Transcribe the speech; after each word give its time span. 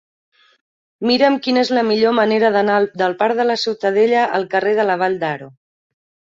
Mira'm 1.09 1.37
quina 1.47 1.61
és 1.65 1.71
la 1.79 1.83
millor 1.91 2.15
manera 2.21 2.51
d'anar 2.57 2.79
del 3.03 3.15
parc 3.21 3.39
de 3.43 3.47
la 3.53 3.61
Ciutadella 3.67 4.27
al 4.41 4.51
carrer 4.57 4.77
de 4.83 4.91
la 4.93 5.01
Vall 5.07 5.23
d'Aro. 5.25 5.55